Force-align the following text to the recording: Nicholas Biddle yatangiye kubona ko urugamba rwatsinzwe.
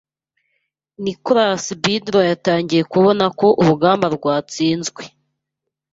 Nicholas 1.05 1.63
Biddle 1.81 2.21
yatangiye 2.31 2.83
kubona 2.91 3.25
ko 3.39 3.47
urugamba 3.61 4.05
rwatsinzwe. 4.15 5.03